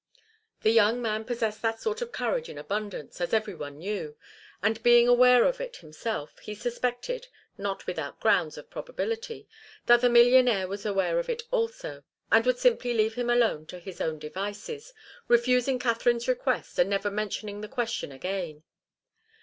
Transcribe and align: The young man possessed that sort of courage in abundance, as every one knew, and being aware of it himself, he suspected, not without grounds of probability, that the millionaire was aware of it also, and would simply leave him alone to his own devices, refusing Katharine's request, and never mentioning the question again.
The 0.63 0.71
young 0.71 0.99
man 0.99 1.25
possessed 1.25 1.61
that 1.61 1.79
sort 1.79 2.01
of 2.01 2.11
courage 2.11 2.49
in 2.49 2.57
abundance, 2.57 3.21
as 3.21 3.35
every 3.35 3.53
one 3.53 3.77
knew, 3.77 4.17
and 4.63 4.81
being 4.81 5.07
aware 5.07 5.43
of 5.43 5.61
it 5.61 5.75
himself, 5.75 6.39
he 6.39 6.55
suspected, 6.55 7.27
not 7.55 7.85
without 7.85 8.19
grounds 8.19 8.57
of 8.57 8.71
probability, 8.71 9.47
that 9.85 10.01
the 10.01 10.09
millionaire 10.09 10.67
was 10.67 10.87
aware 10.87 11.19
of 11.19 11.29
it 11.29 11.43
also, 11.51 12.03
and 12.31 12.47
would 12.47 12.57
simply 12.57 12.95
leave 12.95 13.13
him 13.13 13.29
alone 13.29 13.67
to 13.67 13.77
his 13.77 14.01
own 14.01 14.17
devices, 14.17 14.91
refusing 15.27 15.77
Katharine's 15.77 16.27
request, 16.27 16.79
and 16.79 16.89
never 16.89 17.11
mentioning 17.11 17.61
the 17.61 17.67
question 17.67 18.11
again. 18.11 18.63